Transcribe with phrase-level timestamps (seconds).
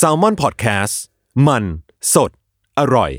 [0.00, 0.94] s a l m o n PODCAST
[1.46, 1.64] มัน
[2.14, 2.30] สด
[2.78, 3.12] อร่อย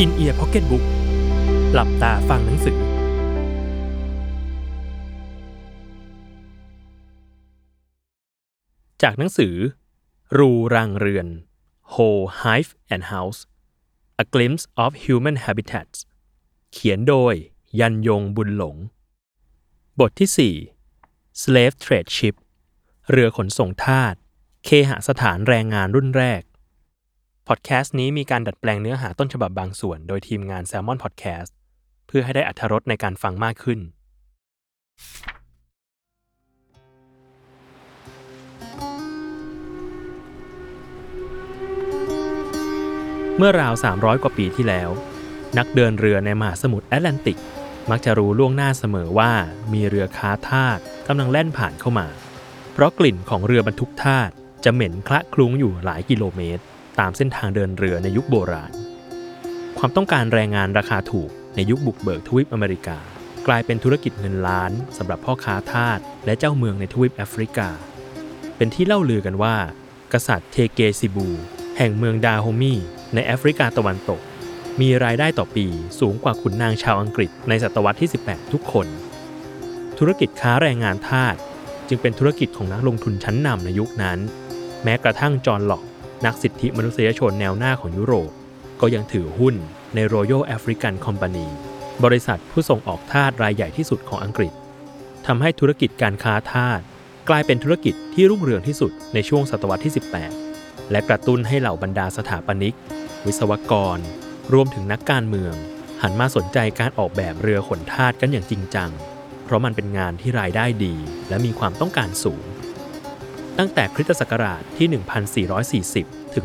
[0.00, 0.84] In-Ear Pocketbook
[1.72, 2.78] หลับตาฟังหนังสือ
[9.02, 9.54] จากหนังสือ
[10.38, 11.28] รูรังเรือน
[11.94, 13.40] Whole Hive and House
[14.22, 15.98] A Glimpse of Human Habitats
[16.72, 17.34] เขียนโดย
[17.80, 18.76] ยันยงบุญหลง
[20.00, 20.54] บทที่
[20.94, 22.34] 4 Slave Trade Ship
[23.10, 24.14] เรือขนส่งทาส
[24.64, 26.42] เคหสถานแรงงานรุ่นแรก
[27.46, 31.50] พอดแคสต์นี้มีการดัดแปลงเนื้อหาต้นฉบับบางส่วนโดยทีมงาน Salmon Podcast
[32.06, 33.80] เพื่อให้ได้อัธรสในการฟังมากขึ้น
[43.36, 44.90] เมื่อราว 300 กว่าปีที่แล้ว
[45.58, 47.38] นักเดินเรือในมหาสมุทรแอตแลนติก
[47.90, 49.32] มักจะรู้ล่วงหน้าเสมอว่า
[49.72, 52.08] มีเรือค้าทาสกำลังแล่นผ่านเข้ามา
[52.72, 54.30] เพราะกลิ่นของเรือบรรทุกทาส
[54.64, 56.62] จะเหม็นคละคลุ้งอยู่หลายกิโลเมตร
[57.00, 58.72] ตามเส้นทางเดินเรือในยุคโบราณ
[59.78, 62.98] ความต้องการแรงงานราคาถูกในยุคบุกเบิกทวีปอเมริกา
[63.46, 67.68] กลายเป็นธุรกิจเงินล้านสำหรับพ่อค้าทาสและเจ้าเมืองในทวีปแอฟริกา
[68.56, 69.56] เป็นที่เล่าลือกันว่า
[70.12, 71.28] กษัตริย์เทเกซิบู
[71.78, 72.74] แห่งเมืองดาโฮมี
[73.14, 74.20] ในแอฟริกาตะวันตก
[74.80, 75.66] มีรายได้ต่อปี
[76.00, 78.86] สูงกว่าขุนนางชาวอังกฤษในศตวรรษที่ 18 ทุกคน
[79.98, 81.36] ธุรกิจค้าแรงงานทาส
[81.88, 84.18] จึงเป็นธุรกิจของนักลงทุนชั้นนำในยุคนั้น
[84.84, 85.82] แม้กระทั่งจอห์นล็อก
[86.26, 88.30] นักสิทธิมนุษยชนแนวหน้าของยุโรป
[88.80, 89.54] ก็ยังถือหุ้น
[89.94, 91.46] ใน Royal African Company
[92.04, 94.52] บริษัทผู้ส่งออกทาสรายใหญ่ที่สุดของอังกฤษ
[95.26, 96.80] ทำให้ธุรกิจการค้าทาส
[97.28, 99.92] กลายเป็นธุรกิจที่รุ่งเรืองที่สุดในช่วงศตวรรษที่
[100.42, 102.76] 18 และกระตุ้นให้เหล่าบรรดาสถาปนิก
[103.26, 104.00] วิศวกร
[104.52, 105.54] รวมถึงนักการเมือง
[106.02, 108.90] หันมาสนใจการออกแบบเรือขนทาสกันอย่างจริงจัง
[109.44, 110.94] เพราะมันเป็นงานที่รายได้ดี
[111.28, 112.44] และมีความต้องการสูง
[113.58, 116.44] ตั้งแต่คริสตศักราชที่ 1440 ถึง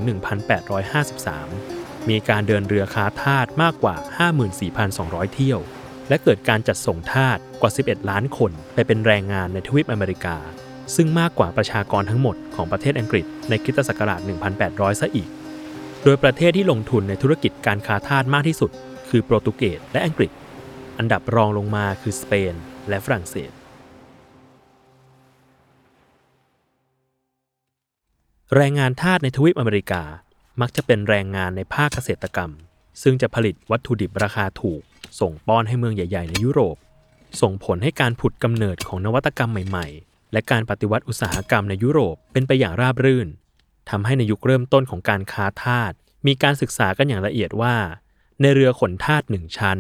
[1.26, 3.96] 1853 มีการเดินเรือค้าทาสมากกว่า
[4.66, 5.60] 54,200 เที่ยว
[6.10, 10.38] และเกิดการจัดส่งทาสกว่า 11 ล้านคนไปเป็นแรงงานในทวีปอเมริกา
[10.96, 14.20] ซึ่งมากกว่าประชากรทั้งหมดของประเทศอังกฤษในคริสตศักราช
[14.62, 15.30] 1800 ซะอีก
[16.08, 18.72] โดยประเทศที่ลงทุนในธุรกิจการค้าทาสมากที่สุด
[19.10, 20.32] คือโปรตุเกสและอังกฤษ
[20.98, 22.54] อันดับรองลงมาคือสเปน
[22.90, 23.52] และฝรั่งเศส
[28.56, 30.04] แรงงานทาสในทวีปอเมริกา
[30.62, 32.52] มักจะเป็นแรงงานในภาคเกษตรกรรม
[33.02, 34.82] ซึ่งจะผลิตวัตถุดิบราคาถูก
[35.20, 36.78] ส่งป้อนให้เมืองใหญ่ ๆ ในยุโรป
[37.42, 43.30] ส่งผลให้การผุดกำเนิดของนวัตกรรมใหม่ ๆ และการปฏิวัติอุตสาหกรรมในยุโรปเป็นไปอย่างราบรื่น
[43.90, 45.92] ทำให้ในยุคเริ่มต้นของการค้าทาส
[46.28, 47.76] มีการศึกษากันอย่างละเอียดว่า
[48.42, 49.80] ในเรือขนทาสหนึ่งชั้น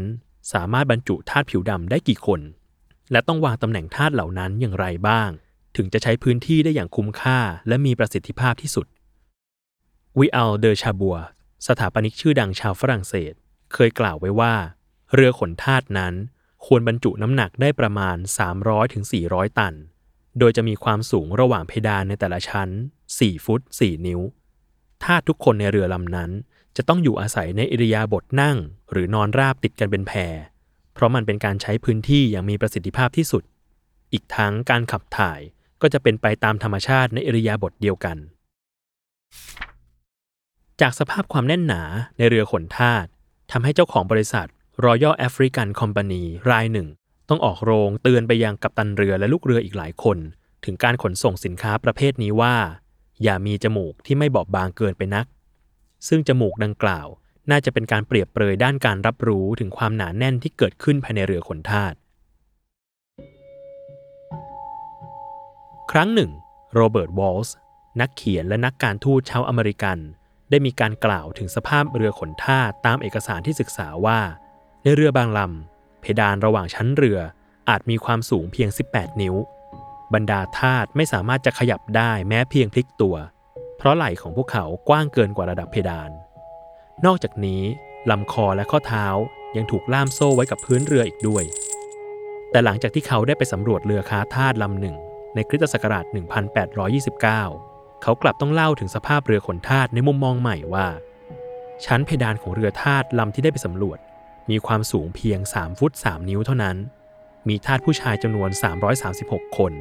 [0.53, 2.41] สามารถบรรจุทาสผิวดำได้กี่คน
[3.11, 5.29] และต้องวางตำแหน่งทาสเหล่านั้นอย่างไรบ้าง
[5.75, 8.85] ถึงจะใช้พื้นที่ได้อย่างคุ้มค่า และมีประสิทธิภาพที่สุด
[10.19, 11.17] วิอัลเดอชาบัว
[11.67, 13.33] สถาปนิกชื่อดังชาวฝรั่งเศส
[13.73, 14.53] เคยกล่าวไว้ว่า
[15.13, 16.13] เรือขนทาสนั้น
[16.65, 18.17] ควรบรรจุน้ำหนักได้ประมาณ
[18.87, 19.73] 300-400 ตัน
[20.39, 22.69] โดยจะมีความสูงระหว่างเพดานในแต่ละชั้น
[23.09, 24.21] 4 ฟุต 4 นิ้ว
[25.03, 26.31] ทาทุกคนในเรือลำนั้น
[26.77, 28.57] จะต้องอยู่อาศัยในอิริยาบถนั่ง
[28.91, 30.35] หรือนอนราบติดกันเป็นแพร
[30.93, 33.43] เพราะมันเป็นการใช้พื้นที่อย่างมีประสิทธิภาพที่สุด
[34.13, 35.39] อีกทั้งการขับถ่าย
[35.81, 38.17] ก็จะเป็นไปตามธรรมชาติในอิริยาบถเดียวกัน
[40.81, 41.81] จากสภาพความแน่นหนา
[42.17, 43.05] ในเรือขนทาส
[43.51, 44.47] ทำให้เจ้าของบริษัท
[44.85, 46.87] Royal African Company รายหนึ่ง
[47.29, 50.17] ต้องออกโรงเตือนไปยังกัปตันเรือและลูกเรืออีกหลายคน
[50.65, 52.55] ถึงการขนส่งสินค้าประเภทนี้ว่า
[53.23, 55.25] อย่ามีจมูกที่ไม่บอบบางเกินไปนัก
[56.07, 57.07] ซึ่งจมูกดังกล่าว
[57.51, 61.93] น่าจะเป็นการเปรียบเปรยด้านการรับรู้ถึงความหนาแน่นที่เกิดขึ้นภายในเรือขนทาส
[65.91, 66.31] ครั้งหนึ่ง
[66.73, 67.55] โรเบิร์ตวอลส์
[68.01, 69.97] นักเขียนและนักการทูตชาวอเมริกัน
[70.49, 74.19] ได้มีการกล่าวถึงสภาพเรือขนทาสตามเอกสารที่ศึกษาว่า
[74.83, 75.74] ในเรือบางลำ
[76.05, 77.19] เพดานระหว่างชั้นเรือ
[77.69, 79.35] อาจมีความสูงเพียง 18 นิ้ว
[80.13, 83.15] บรรดาทาสไม่สามารถจะขยับได้แม้เพียงพลิกตัว
[83.77, 86.09] เพราะไหล่ของพวกเขากว้างเกินกว่าระดับเพดาน
[87.05, 87.63] นอกจากนี้
[88.11, 89.05] ลำคอและข้อเท้า
[89.57, 91.43] ยังถูกล่ามโซ่ไว้กับพื้นเรืออีกด้วย
[92.51, 94.95] แต่หลังจากที่เขาได้ไปสำรวจเรือค้าทาสลำหนึ่ง
[95.35, 96.05] ในคริสตศักราช
[96.83, 100.87] 1829 เขากลับต้องเล่าถึงสภาพเรือขนทาสในมุมมองใหม่ว่า
[101.85, 103.99] ชั้นเพดานของเรือทาสลำที่ได้ไปสำรวจ
[104.49, 106.77] มีความสูงเพียง 3 ฟุต 3 นิ้วเท่านั้น
[107.47, 108.49] มีทาสผู้ชายจำนวน
[109.03, 109.73] 336 คน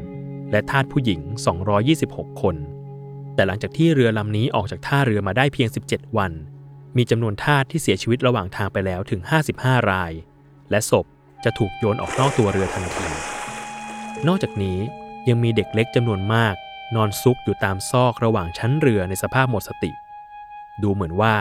[0.50, 1.20] และทาสผู้หญิง
[1.80, 2.56] 226 คน
[3.34, 6.32] แต่หลังจากที่เรือลำนี้ออกจากท่าเรือมาได้เพียง 17 วัน
[6.96, 9.20] มีจำนวนทาสที่เสียชีวิตระหว่างทางไปแล้วถึง
[9.54, 10.12] 55 ราย
[10.70, 11.06] และศพ
[11.44, 13.06] จะถูกโยนออกนอกตัวเรือทันที
[14.26, 14.78] นอกจากนี้
[15.28, 16.54] ยังมีเด็กเล็กจำนวนมาก
[16.96, 19.92] นอนซุกอยู่ตามซอกระหว่างชั้นเรือในสภาพหมดสติ
[20.82, 21.34] ดูเหมือนว่า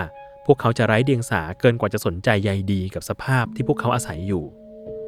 [0.45, 4.43] พวกเขาจะไร้เดียงสาเกินกว่าจะสนใจใยดีกับสภาพที่พวกเขาอาศัยอยู่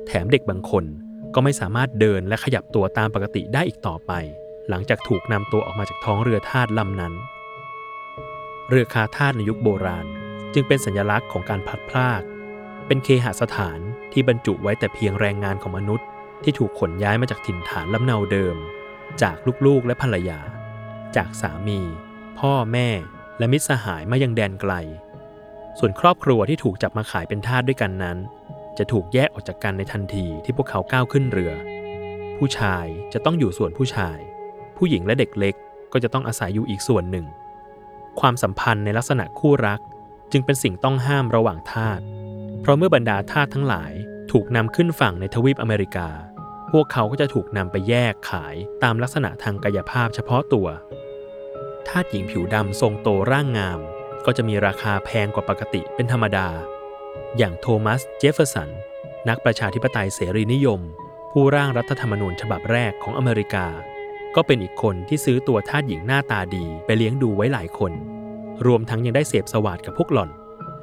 [0.07, 0.85] แถมเด็กบางคน
[1.33, 4.11] ก็ไม่สามารถเดินและขยับตัวตามปกติได้อีกต่อไป
[4.69, 7.13] หลังจากถูกนำตัวออกมาจากท้องเรือทาสลำนั้น
[8.69, 10.05] เรือคาทาสในยุคโบราณ
[10.53, 12.21] จึงเป็นสัญลักษณ์ของการพัดพราก
[12.87, 13.79] เป็นเคหสถาน
[14.11, 16.07] ที่บรรจุไว้แต่เพียงแรงงานของมนุษย์
[16.43, 18.55] ที่ถูกขนย้ายมาจากถิ่นฐานลำเนาเดิม
[19.21, 20.39] จากลูกๆและภรรยา
[21.15, 21.79] จากสามี
[22.39, 22.89] พ่อแม่
[23.37, 24.73] และมิตรสหายมายังแดนไกล
[25.79, 28.17] ส่วนครอบครัวที่ถูกจับมาขายเป็นทาสด้วยกันนั้น
[28.77, 31.53] จะถูกแยกออกจากกันในทันทีที่พวกเขาก้าวขึ้นเรือ
[32.37, 34.17] ผู้ชายจะต้องอยู่ส่วนผู้ชาย
[34.77, 35.55] ผู้หญิงและเด็กเล็ก
[35.93, 37.25] ก็จะต้องอาศัยอยู่อีกส่วนหนึ่ง
[38.19, 39.79] ความสัมพันธ์ในลักษณะคู่รัก
[40.31, 41.99] จึงเป็นสิ่งต้องห้ามระหว่างทาส
[42.61, 43.91] เพราะเมื่อบรรดาทาสทั้งหลาย
[44.31, 46.09] ถูกนำขึ้นฝั่งในทวีปอเมริกา
[46.71, 50.67] พวกเขาก็จะถูกนำไปแยกขายตามลักษณะทางกายภาพเฉพาะตัว
[51.87, 53.79] ทาสหญิงผิวดำทรงโตร่างงาม
[54.25, 56.47] ก็จะมีราคาแพงกว่าปกติเป็นธรรมดา
[57.37, 58.69] อย่างโทมัส เจฟเฟอร์สัน
[59.29, 60.81] นักประชาธิปไตยเสรีนิยม
[61.31, 63.67] ผู้ร่างรัฐธรรมนูญฉบับแรกของอเมริกา
[64.35, 67.91] ก็เป็นอีกคนที่ซื้อตัวทาสหญิงหน้าตาดีไปเลี้ยงดูไว้หลายคน
[68.65, 70.31] รวมทั้งยังได้เสพสวาดกับพวกหล่อน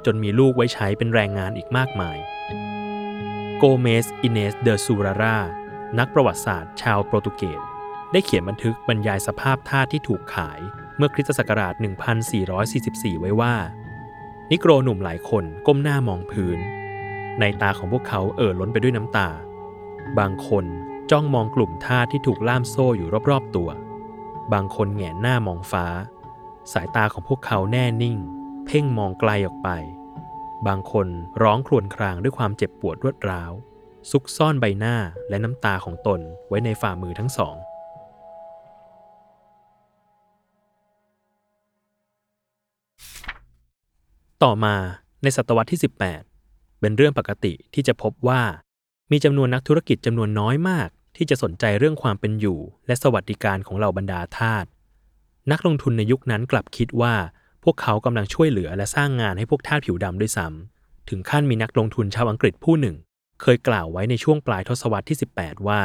[0.05, 2.17] จนมีลูกไว้ใช้เป็นแรงงานอีกมากมาย
[3.57, 5.37] โกเมส อิเนส เดอซูรารา
[5.99, 7.61] นักประวัติศาสตร์ ชาวโปรตุเกส
[8.11, 10.59] ได้เขียนบันทึกบรรยายสภาพทาสที่ถูกขาย
[10.97, 11.73] เมื่อคริสตศักราช
[12.47, 13.55] 1444 ไว้ว่า
[14.51, 16.59] นิโกรหนุ่มหลายคนก้มหน้ามองพื้น
[17.39, 19.29] ในตาของพวกเขาเอ่อล้นไปด้วยน้ำตา
[20.19, 20.65] บางคน
[21.11, 23.69] จ้องมองกลุ่มท่าที่ถูกล่ามโซ่อยู่รอบๆตัว
[24.53, 25.85] บางคนแหงนหน้ามองฟ้า
[26.73, 28.17] สายตาของพวกเขาแน่นิ่ง
[28.65, 29.69] เพ่งมองไกลออกไป
[30.67, 31.07] บางคน
[31.43, 33.51] ร้องครวญครางด้วยความเจ็บปวดรวดร้าว
[34.11, 34.95] ซุกซ่อนใบหน้า
[35.29, 37.55] และน้ำตาของตนไว้ในฝ่ามือทั้งสอง
[44.43, 44.75] ต่อมา
[45.23, 45.79] ในศตวรรษที่
[46.29, 48.41] 18 เป็นเรื่องปกติที่จะพบว่า
[49.11, 54.65] มีจำนวนนักธุรกิจจำนวนน้อยมาก ที่จะสนใจเรื่องความเป็นอยู่ และสวัสดิการของเหล่าบรรดาทาส
[55.51, 57.13] นักลงทุนในยุคนั้นกลับคิดว่า
[57.63, 62.95] พวกเขากำลังช่วยเหลือและสร้างงานให้พวกทาสผิวดำด้วยซ้ำถึงขั้นมีนักลงทุนชาวอังกฤษผู้หนึ่ง
[63.41, 65.81] เคยกล่าวไว้ในช่วงปลายทศวรรษที่ 18 ว่า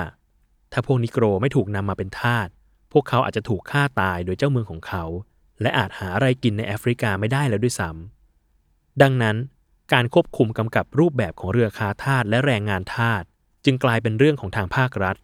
[0.72, 2.49] ถ้าพวกนิโกรไม่ถูกนำมาเป็นทาส
[2.93, 5.04] พวกเขาอาจจะถูกฆ่าตายโดยเจ้าเมืองของเขา
[5.62, 8.17] และอาจหาอะไรกินในแอฟริกาไม่ได้แล้วด้วยซ้ำ
[9.02, 9.36] ดังนั้น
[9.92, 13.22] การควบคุมกำกับรูปแบบของเรือคาทาสและแรงงานทาส
[13.64, 15.16] จึงกลายเป็นเรื่องของทางภาครัฐ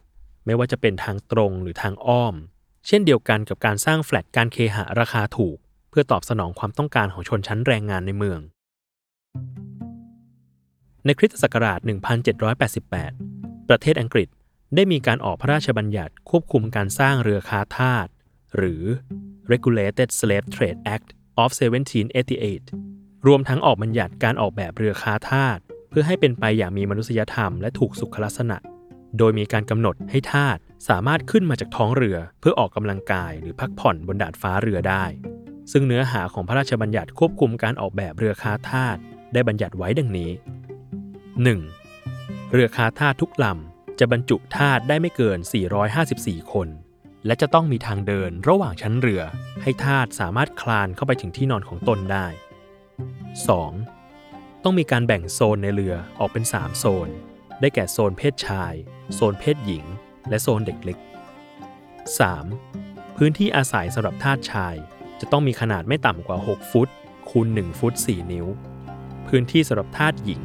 [0.45, 2.35] ไม่ว่าจะเป็นทางตรงหรือทางอ้อม
[2.87, 5.57] เช่นเดียวกันกับการสร้างแฟลตการเคหะราคาถูก
[5.89, 8.39] เพื่อตอบสนองความต้องการของชนชั้นแรงงานในเมือง
[11.05, 11.79] ในคริสตศักราช
[12.53, 14.27] 1788 ประเทศอังกฤษ
[14.75, 18.07] ได้มีการออกพระราชบัญญัติควบคุมการสร้างเรือคาทาส
[18.57, 18.83] หรือ
[19.51, 21.09] Regulated Slave Trade Act
[21.43, 22.94] of 1788
[23.27, 25.57] รวมทั้งออกบัญญัติการออกแบบเรือคาทาส
[25.89, 28.57] เพื่อให้เป็นไปอย่างมีมนุษยธรรมและถูกสุขลักษณะ
[29.17, 30.57] โดยมีการกำหนดให้ทาส
[30.89, 35.03] สามารถขึ้นมาจากท้องเรือเพื่อออกกำลังกายหรือพักผ่อนบนดาดฟ้าเรือได้
[35.71, 38.97] ซึ่งเนื้อหาของพระราชบัญญัติควบคุมการออกแบบเรือคาทาส
[39.33, 40.31] ได้บัญญัติไว้ดังนี้
[41.81, 42.51] 1.
[42.51, 45.39] เรือคาทาสทุกลำจะบรรจุทาสได้ไม่เกิน
[45.95, 46.67] 454 คน
[47.25, 49.21] และจะต้องมีทางเดินระหว่างชั้นเรือ
[49.61, 52.27] ให้ทาสสามารถคลานเข้าไปถึงที่นอนของตนได้
[53.43, 54.63] 2.
[54.63, 57.09] ต้องมีการแบ่งโซนในเรือออกเป็น 3 โซน
[57.61, 58.73] ได้แก่โซนเพศชาย
[59.15, 59.85] โซนเพศหญิง
[60.29, 60.97] และโซนเด็กเล็ก
[62.47, 63.17] 3.
[63.17, 64.75] พื้นที่อาศัยสำหรับทาสชาย
[65.19, 66.89] จะต้องมีขนาดไม่ต่ำกว่า 6 ฟุต
[67.29, 68.47] คูณ 1 ฟุต 4 นิ้ว
[69.27, 70.41] พื้นที่สำหรับทาสหญิง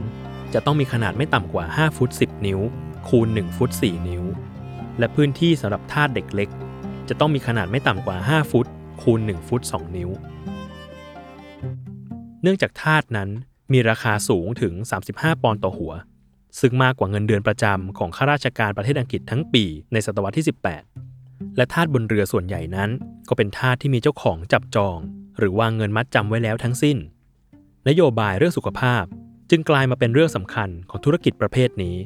[0.54, 2.60] จะต้องมีขนาดไม่ต่ำกว่า 5 ฟุต 10 นิ้ว
[3.08, 4.24] คูณ 1 ฟุต 4 นิ้ว
[4.98, 6.48] และพื้นที่สำหรับทาสเด็กเล็ก
[7.08, 8.66] จะต้องมีขนาดไม่ต่ำกว่า 5 ฟุต
[9.02, 10.10] คูณ 1 ฟุต 2 นิ้ว
[12.42, 13.28] เนื่องจากทาสนั้น
[13.72, 14.72] มีราคาสูงถึง
[15.08, 15.92] 35 ปอนด์ต่อหัว
[16.60, 20.46] ซึ่งมากกว่าเงินเดือนประจำของข้าราชการประเทศอังกฤษทั้งปีในศตวรรษที่
[21.00, 22.90] 18 และทาสบนเรือส่วนใหญ่นั้น
[23.28, 24.98] ก็เป็นทาสที่มีเจ้าของจับจอง
[25.38, 26.96] หรือวางเงินมัดจำไว้แล้วทั้งสิ้น
[27.88, 29.04] นโยบายเรื่องสุขภาพ
[29.50, 31.96] จึงกลายมาเป็นเรื่องสำคัญของธุรกิจประเภทนี้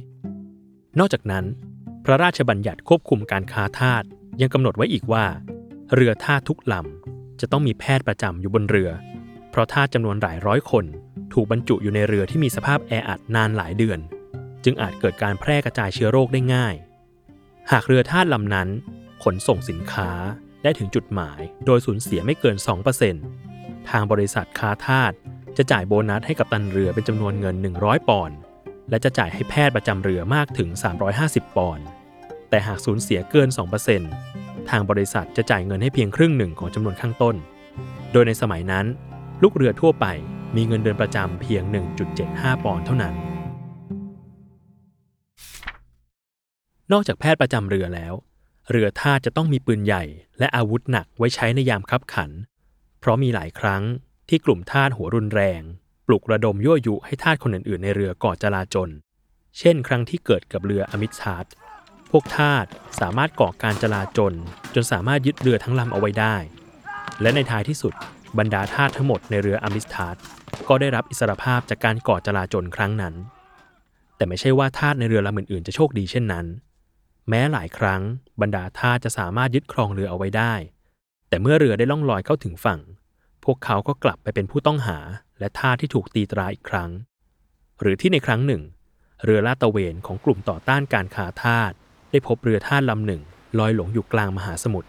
[0.99, 1.45] นอกจากนั้น
[2.05, 4.03] พระราชบัญญัติควบคุมการค้าทาส
[4.41, 5.25] ยังกำหนดไว้อีกว่า
[5.95, 8.91] เรือทาทุกลำจะต้องมีแพทย์ประจำอยู่บนเรือ
[9.55, 10.85] เพราะทาสจำนวนหลายร้อยคน
[11.33, 13.99] ถูกบรรจุอยู่ในเรือที่มีสภาพแออัดนานหลายเดือน
[14.65, 16.75] จึงอาจเกิดการแพร่กระจายเชื้อโรคได้ง่าย
[17.73, 18.69] หากเรือทาสลำนั้น
[19.25, 20.11] ขนส่งสินค้า
[20.63, 22.57] ได้ถึงจุดหมาย โดยสูญเสียไม่เกิน
[23.23, 25.13] 2%ทางบริษัทค้าทาส
[25.57, 28.37] จะจ่ายโบนัสให้กับตันเรือเป็นจำนวนเงิน 100 ปอนด์
[28.91, 30.69] และจะจ่ายให้แพทย์ประจำเรือมากถึง
[31.13, 31.85] 350 ปอนด์
[32.51, 33.49] แต่หากสูญเสียเกิน
[34.09, 37.37] 2%ทางบริษัทจะจ่ายเงินให้เพียงครึ่งหนึ่งของจำนวนข้างต้น
[38.13, 38.87] โดยในสมัยนั้น
[39.47, 40.07] ลูกเรือทั่วไป
[40.57, 41.63] มีเงินเดือนประจำเพียง
[42.15, 43.15] 1.75 ปอนด์เท่านั้น
[46.93, 48.15] นอกจากแพทย์ประจำเรือแล้ว
[48.71, 50.05] เรือท่าจะต้องมีปืนใหญ่
[50.39, 52.31] และอาวุธหนักไว้ใช้ในยามคับขัน
[53.01, 53.83] เพราะมีหลายครั้ง
[54.29, 55.63] ที่กลุ่มทาสหัวรุนแรง
[56.07, 58.89] ปลุกระดมยั่วยุให้ทาสคนอื่นๆ ในเรือก่อจลาจล
[59.59, 61.47] เช่น ครั้งที่เกิดกับเรืออมิชาร์ด
[62.11, 62.67] พวกทาส
[63.01, 64.33] สามารถก่อการจลาจล
[64.75, 66.37] จนสามารถยึดเรือทั้งลำเอาไว้ได้
[67.21, 67.95] และในท้ายที่สุด
[68.39, 70.17] บรรดาทาสทั้งหมดในเรืออมิสทาร์ด
[70.69, 73.15] ก็ได้รับอิสรภาพจากการก่อจลาจลครั้งนั้น
[74.17, 76.47] แต่ไม่ใช่ว่าทาสในเรือลำอื่นๆจะโชคดีเช่นนั้น
[77.29, 78.03] แม้หลายครั้ง
[78.41, 80.55] บรรดาทาสจะสามารถยึดครองเรือเอาไว้ได้
[81.29, 82.81] แต่เมื่อเรือได้ล่องลอยเข้าถึงฝั่ง
[83.45, 84.99] พวกเขาก็กลับไปเป็นผู้ต้องหา
[85.39, 86.91] และทาสที่ถูกตีตราอีกครั้ง
[87.81, 88.63] หรือที่ในครั้งหนึ่ง
[89.25, 91.73] เรือลาดตระเวนของกลุ่มต่อต้านการค้าทาส
[92.11, 93.23] ได้พบเรือทาสลำหนึ่ง
[93.59, 94.89] ลอยหลงอยู่กลางมหาสมุทร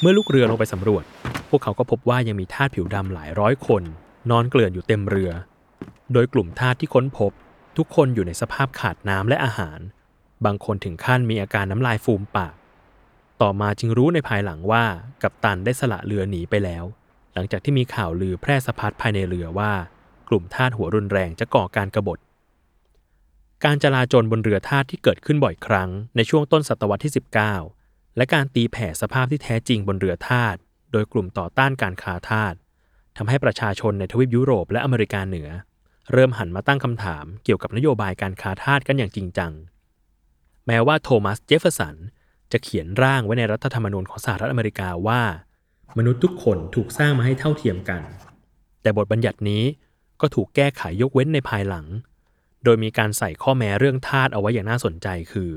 [0.00, 1.04] เมื่อลูกเรือลงไปสำรวจ
[1.52, 3.82] พวกเขาก็พบว่ายังมีทาสผิวดำหลายร้อยคน
[4.30, 5.30] นอนเกลื่อนอยู่เต็มเรือ
[6.12, 7.32] โดยกลุ่มทาสที่ค้นพบ
[7.76, 9.78] ทุกคนอยู่ในสภาพขาดน้ำและอาหาร
[10.44, 12.54] บางคนถึงขั้นมีอาการน้ำลายฟูมปาก
[13.42, 14.84] ต่อมาจึงรู้ในภายหลังว่า
[15.22, 16.84] กัปตันได้สละเรือหนีไปแล้ว
[17.34, 19.72] หลังจากที่มีข่าวลือแพร่สะพัดภายในเรือว่า
[20.28, 22.18] กลุ่มทาสหัวรุนแรงจะก่อการกรบฏ
[23.64, 27.12] การจลาจลบนเรือทาสที่เกิดขึ้นบ่อยครั้งในช่วงต้นศตวรรษที่
[27.64, 30.56] 19 และการตีแผ่สภาพที่แท้จริงบนเรือทาส
[30.92, 32.54] โดยกลุ่มต่อต้านการค้าทาส
[33.16, 35.48] ทำให้ประชาชนในทวีปยุโรปและอเมริกาเหนือ
[36.12, 39.52] เริ่มหันมาตั้งคำถามเกี่ยวกับนโยบายการค้าทาสกันอย่างจริงจัง
[40.66, 41.96] แม้ว่าโทมัสเจฟเฟอร์สัน
[42.52, 45.22] จะเขียนร่างไว้ในรัฐธรรมนูญของสหรัฐอเมริกาว่า
[45.98, 48.00] มนุษย์ทุกคนถูกสร้างมาให้เท่าเทียมกัน
[48.82, 49.62] แต่บทบัญญัตินี้
[50.20, 51.86] ก็ถูกแก้ไขยกเว้นในภายหลัง
[52.64, 55.50] โดยมีการใส่ข้อแม้เรื่องทาสเอาไว้อย่างน่าสนใจคือ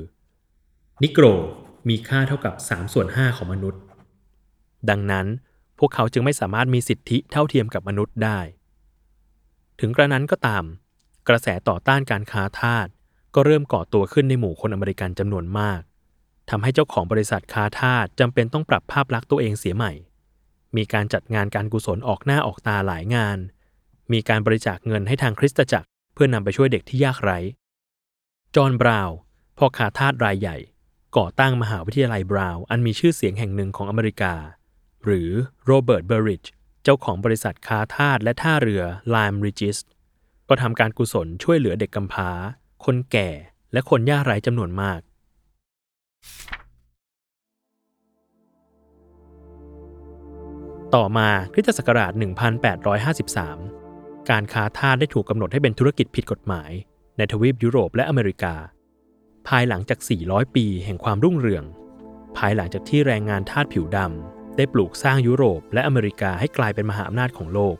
[1.04, 1.26] นิโกร
[1.90, 3.82] มีค่าเท่ากับ3ส่วน5ของมนุษย์
[4.90, 5.28] ดังนั้น
[5.80, 8.40] พวกเขาจึงไม่สามารถมีสิทธิเท่าเทียมกับมนุษย์ได้
[9.80, 10.64] ถึงกระนั้นก็ตาม
[11.28, 12.88] กระแสต่อต้านการค้าทาส
[13.36, 15.82] ก็เริ่มก่อตัวขึ้นในหมู่คนอเมริกันจำนวนมาก
[16.50, 19.92] ทำให้เจ้าของบริษัทค้าทาสจำเป็นต้องปรับภาพลักษณ์ตัวเองเสียใหม่
[20.76, 23.38] มีการจัดงานการกุศลออกหน้าออกตาหลายงาน
[24.12, 27.40] มีการบริจาคเงินให้ทางคริสตจักร เพื่อนำไปช่วยเด็กที่ยากไร้
[28.56, 29.16] จอห์นบราว์
[29.58, 30.58] พ่อค้าทาสรายใหญ่
[31.18, 34.34] ก่อตั้งมหาวิทยาลัยบราว์อันมีชื่อเสียงแห่งหนึ่งของอเมริกา
[35.06, 35.30] หรือ
[35.66, 36.44] โรเบิร์ตเบอริจ
[36.84, 39.78] เจ้าของบริษัทค้าทาสและท่าเรือไลม์ริจิส
[40.50, 42.30] ก็ทำการกุศลช่วยเหลือเด็กกำพร้า
[42.86, 43.30] คนแก่
[43.74, 45.00] และคนยากไร้จำนวนมาก
[50.96, 52.12] ต่อมาคริสตศักราช
[52.96, 56.72] 1853 การค้าทาสได้ถูกกำหนดให้เป็นธุรกิจผิดกฎหมาย
[57.18, 58.56] ในทวีปยุโรปและอเมริกา
[59.48, 61.64] ภายหลังจาก 400 ปีแห่งความรุ่งเรือง
[62.38, 67.78] ภายหลังจากที่แรงงานทาสผิวดำ ได้ปลูกสร้างยุโรปและอเมริกาให้กลายเป็นมหาอำนาจของโลก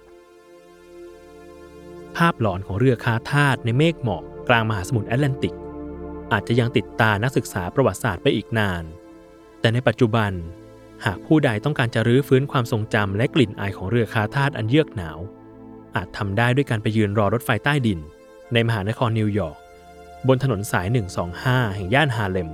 [2.18, 5.56] ภาพหลอนของเรือค้าทาสในเมฆหมอกกลางมหาสมุทรแอตแลนติก
[6.32, 8.84] อาจจะยังติดตานักศึกษาประวัติศาสตร์ไปอีกนาน
[9.60, 10.32] แต่ในปัจจุบัน
[11.06, 15.20] หากผู้ใดต้องการจะรื้อฟื้นความทรงจำและกลิ่นอายของเรือค้าทาสอันเยือกหนาว
[15.96, 18.00] อาจทำได้ด้วยการไปยืนรอรถไฟใต้ดิน
[18.54, 19.58] ในมหานครนิวยอร์ก
[20.28, 20.88] บนถนนสาย
[21.52, 22.50] 125 แห่งย่านฮาร์เล็ม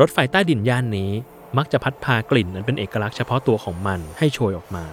[0.00, 1.10] รถไฟใต้ดินย่านนี้
[1.56, 4.84] มักจะพัดพากลิ่นอันเป็นเอกลักษณ์เฉพาะตัวของมันให้โชยออกมา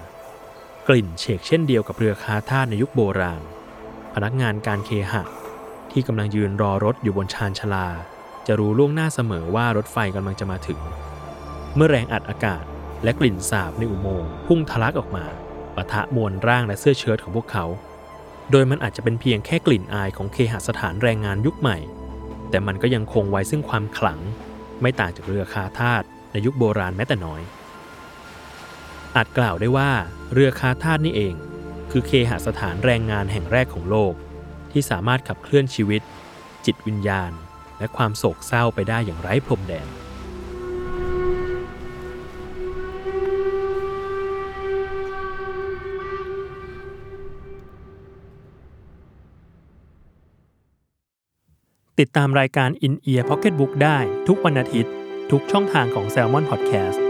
[0.87, 3.41] กลิ่นเฉกเช่นเดียวกับเรือค้าทาสในยุคโบราณ
[4.13, 5.23] พนักงานการเคหะ
[5.91, 7.87] ที่กำลังยืนรอรถอยู่บนชานชาลา
[8.47, 10.79] จะรู้ล่วงหน้าเสมอว่ารถไฟกำลังจะมาถึง
[11.75, 12.63] เมื่อแรงอัดอากาศ
[13.03, 15.25] และกลิ่นสาบในอุโมงค์พุ่งทะลักออกมา
[15.75, 17.65] ปะทะมวลร่างและเสื้อเชิ้ตของพวกเขา
[18.51, 21.77] โดยมันอาจจะเป็นเพียงแค่กลิ่นอายของเคหสถานแรงงานยุคใหม่
[22.49, 24.19] แต่มันก็ยังคงไว้ซึ่งความขลัง
[24.81, 26.03] ไม่ต่างจากเรือคาทาส
[26.33, 27.41] ในยุคโบราณแม้แต่น้อย
[29.15, 29.91] อาจกล่าวได้ว่า
[30.33, 31.33] เรือคาทาสนี่เอง
[31.91, 34.13] คือเคหสถานแรงงานแห่งแรกของโลก
[34.71, 36.01] ที่สามารถขับเคลื่อนชีวิต
[36.65, 37.31] จิตวิญญาณ
[37.79, 39.87] และความโศกเศร้าไปได้อย่างไร้พรมแดน
[51.99, 53.97] ติดตามรายการ In Ear Pocket Book ได้
[54.27, 54.93] ทุกวันอาทิตย์
[55.31, 57.02] ทุกช่องทางของ s ซ l m o n Podcast